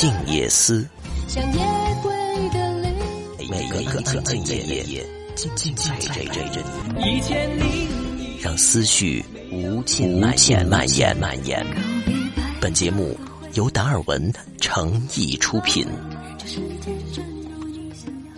[0.00, 0.88] 静夜思，
[1.28, 1.60] 像夜
[2.02, 2.10] 归
[2.48, 2.90] 的泪。
[3.50, 5.06] 每个安静的夜，
[5.36, 5.74] 静静
[6.08, 6.40] 陪着
[7.58, 7.86] 你，
[8.40, 9.22] 让思绪
[9.52, 11.62] 无尽蔓延蔓延蔓延。
[12.62, 13.14] 本节目
[13.52, 15.86] 由达尔文诚意出品。
[16.38, 18.32] 这世界真有你想要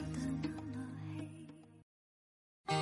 [2.66, 2.74] 的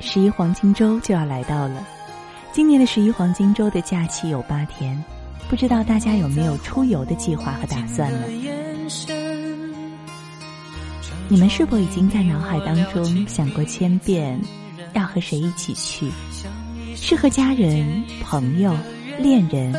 [0.00, 1.84] 十一黄金周就要来到了，
[2.52, 5.04] 今年的十一黄金周的假期有八天，
[5.48, 8.26] 不知道大家有没有出游的计划和打算呢？
[11.28, 14.40] 你们是否已经在脑海当中想过千遍，
[14.92, 16.10] 要和谁一起去？
[16.94, 18.76] 是和家人、朋友、
[19.18, 19.74] 恋人，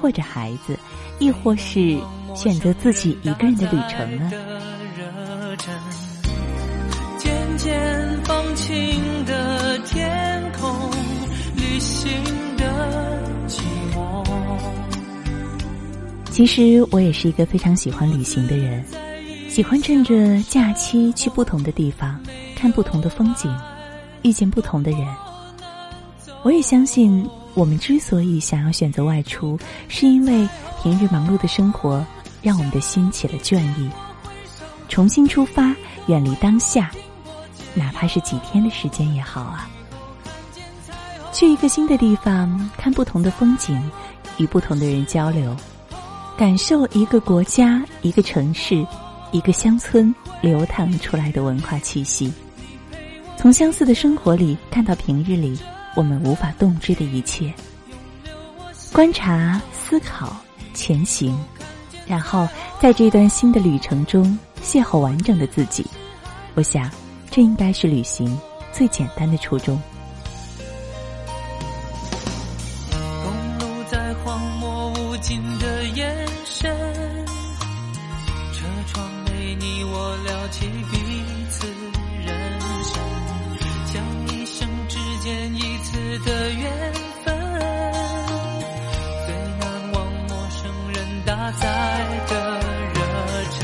[0.00, 0.78] 或者孩子，
[1.18, 1.98] 亦或是
[2.34, 4.30] 选择自己一个人的旅程呢？
[7.18, 10.90] 渐渐放晴的天空，
[11.56, 12.10] 旅行
[16.36, 18.84] 其实我也是一个非常喜欢旅行的人，
[19.48, 22.20] 喜欢趁着假期去不同的地方，
[22.54, 23.50] 看不同的风景，
[24.20, 25.00] 遇见不同的人。
[26.42, 30.46] 我也相信，我们之所以想要选择外出，是因为
[30.82, 32.04] 平日忙碌的生活
[32.42, 33.88] 让我们的心起了倦意，
[34.90, 35.74] 重新出发，
[36.06, 36.90] 远离当下，
[37.72, 39.66] 哪怕是几天的时间也好啊。
[41.32, 43.90] 去一个新的地方，看不同的风景，
[44.36, 45.56] 与不同的人交流。
[46.36, 48.86] 感受一个国家、一个城市、
[49.32, 52.30] 一个乡村流淌出来的文化气息，
[53.38, 55.58] 从相似的生活里看到平日里
[55.94, 57.54] 我们无法洞知的一切，
[58.92, 60.36] 观察、思考、
[60.74, 61.34] 前行，
[62.06, 62.46] 然后
[62.78, 65.86] 在这段新的旅程中邂逅完整的自己。
[66.54, 66.90] 我想，
[67.30, 68.38] 这应该是旅行
[68.72, 69.80] 最简单的初衷。
[86.24, 86.92] 的缘
[87.24, 87.34] 分，
[89.26, 91.66] 最难忘陌生人搭载
[92.28, 92.60] 的
[92.94, 93.00] 热
[93.50, 93.58] 忱。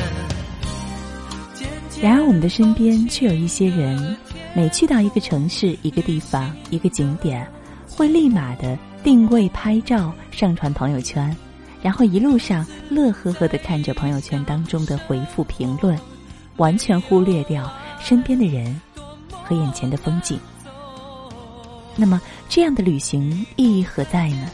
[2.03, 4.17] 然而，我们的身边却有一些人，
[4.55, 7.47] 每去到一个城市、一个地方、一个景点，
[7.89, 11.35] 会立马的定位、拍照、上传朋友圈，
[11.81, 15.99] 然后一路上乐呵呵的看着朋友圈当中的回复评论，
[16.57, 18.81] 完全忽略掉身边的人
[19.31, 20.39] 和眼前的风景。
[21.97, 24.49] 那么，这样的旅行意义何在呢？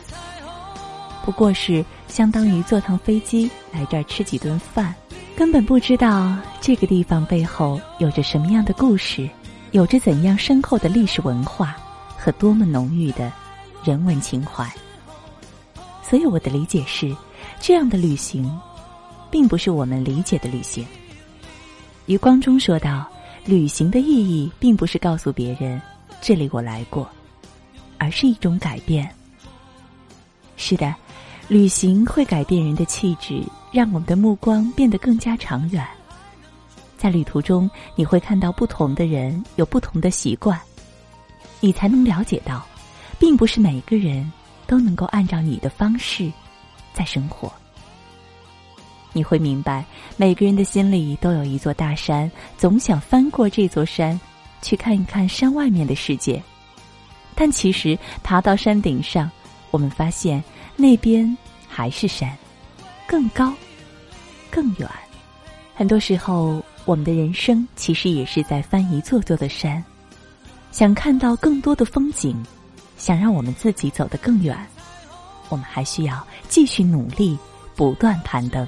[1.25, 4.95] 不过是相当于坐趟飞机来这儿吃几顿饭，
[5.37, 9.29] 根本不知道这个地方背后有着什么样的故事，
[9.73, 11.77] 有着怎样深厚的历史文化
[12.17, 13.31] 和多么浓郁的
[13.85, 14.67] 人文情怀。
[16.03, 17.15] 所以我的理解是，
[17.61, 18.51] 这样的旅行，
[19.31, 20.87] 并不是我们理解的旅行。
[22.07, 23.07] 余光中说道
[23.45, 25.81] ：“旅行的意义，并不是告诉别人
[26.23, 27.07] 这里我来过，
[27.99, 29.09] 而是一种改变。”
[30.57, 30.95] 是的，
[31.47, 33.43] 旅行会改变人的气质，
[33.73, 35.87] 让我们的目光变得更加长远。
[36.97, 40.61] 在旅途中，你会看到不同的人有不同的习惯，
[41.61, 42.67] 你才能了解到，
[43.21, 44.31] 并不是每个人
[44.67, 46.29] 都能够按照你的方式
[46.93, 47.53] 在生活。
[49.13, 49.85] 你会明白，
[50.17, 54.21] 每个人的心里都有一座大山，总想翻过这座山，
[54.61, 56.43] 去看一看山外面的世界。
[57.41, 59.31] 但其实爬到山顶上，
[59.71, 60.43] 我们发现
[60.75, 61.39] 那边
[61.69, 62.37] 还是山，
[63.07, 63.55] 更高，
[64.51, 64.91] 更远。
[65.73, 69.83] 很多时候，我们的人生其实也是在翻一座座的山，
[70.73, 72.45] 想看到更多的风景，
[72.97, 74.59] 想让我们自己走得更远，
[75.49, 77.39] 我们还需要继续努力，
[77.77, 78.67] 不断攀登。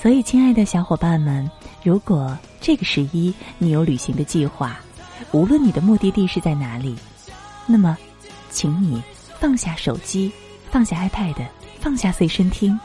[0.00, 1.50] 所以，亲爱的小伙伴们，
[1.82, 4.80] 如果这个十一你有旅行的计划，
[5.32, 6.96] 无论你的目的地是在哪里，
[7.66, 7.96] 那么，
[8.50, 9.02] 请你
[9.38, 10.32] 放下手机，
[10.70, 11.46] 放下 iPad，
[11.80, 12.78] 放下随身听，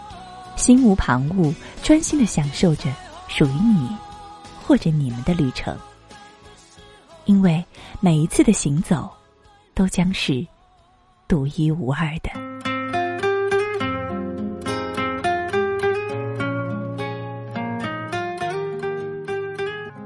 [0.56, 2.92] 心无旁骛，专心的享受着
[3.28, 3.90] 属于你
[4.62, 5.78] 或者你们的旅程。
[7.25, 7.63] 因为
[8.00, 9.10] 每一次的行走，
[9.74, 10.46] 都将是
[11.28, 12.53] 独一无二的。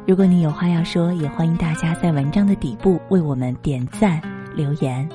[0.08, 4.22] 如果你有话要说，也欢迎大家在文章的底部为我们点赞
[4.56, 5.08] 留言，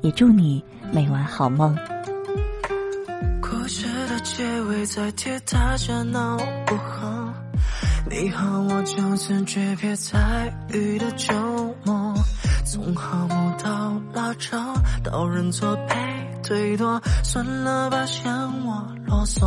[0.00, 0.60] 也祝你
[0.92, 1.78] 每晚好梦。
[3.40, 6.36] 故事的结尾在铁塔下闹
[6.66, 7.32] 不好，
[8.10, 11.32] 你和我就此诀别在雨的周
[11.84, 12.12] 末，
[12.64, 14.58] 从哈姆到拉扯
[15.04, 15.96] 到人作陪
[16.42, 18.32] 推脱，算了吧，嫌
[18.66, 19.46] 我啰嗦。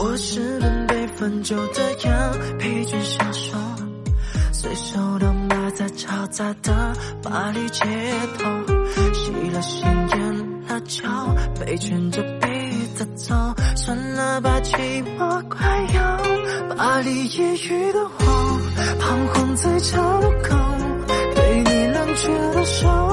[0.00, 3.56] 我是本分酒的样，疲倦消瘦，
[4.52, 7.84] 随手都埋在嘈杂的巴黎街
[8.38, 8.44] 头，
[9.12, 10.38] 吸了鲜烟
[10.68, 11.02] 了酒，
[11.58, 12.46] 被牵着鼻
[12.94, 13.34] 子走，
[13.74, 18.60] 算了吧，寂寞快要巴黎夜雨的我，
[19.00, 20.56] 彷徨在岔路口，
[21.34, 23.07] 被你冷却的手。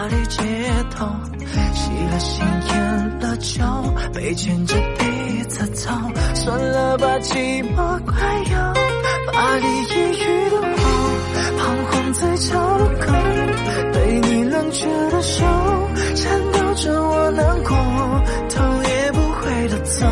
[0.00, 0.42] 巴黎街
[0.96, 1.06] 头，
[1.74, 3.62] 吸了鲜烟了酒，
[4.14, 5.90] 被牵着鼻子走，
[6.34, 8.16] 算了吧，寂寞快
[8.50, 8.72] 要
[9.30, 10.82] 巴黎夜雨的我，
[11.58, 13.12] 彷徨在桥路口，
[13.92, 15.44] 被你冷却的手
[16.14, 17.76] 颤抖着我难过，
[18.48, 20.06] 头也不回的走，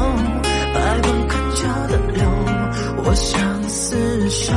[0.75, 2.29] 百般恳求的流，
[3.07, 4.55] 我相思剩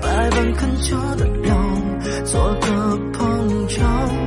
[0.00, 1.54] 百般恳求的流，
[2.24, 2.66] 做个
[3.12, 4.19] 朋友